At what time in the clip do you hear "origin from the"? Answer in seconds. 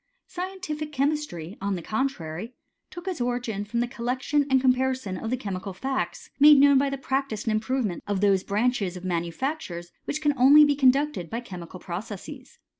3.21-3.87